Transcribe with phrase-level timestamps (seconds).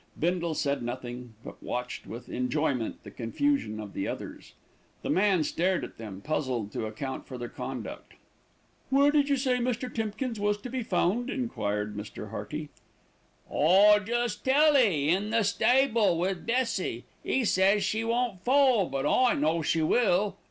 [0.19, 4.53] Bindle said nothing; but watched with enjoyment the confusion of the others.
[5.03, 8.15] The man stared at them, puzzled to account for their conduct.
[8.89, 9.93] "Where did you say Mr.
[9.93, 12.31] Timkins was to be found?" enquired Mr.
[12.31, 12.69] Hearty.
[13.47, 17.03] "I just tell ee, in the stable wi' Bessie.
[17.23, 20.35] 'E says she won't foal; but I know she will.